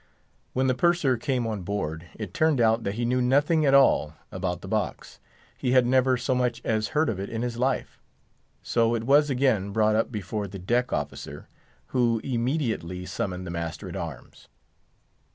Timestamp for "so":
6.17-6.33, 8.63-8.95